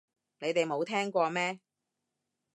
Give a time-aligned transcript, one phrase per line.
[0.39, 1.59] 你哋冇聽過咩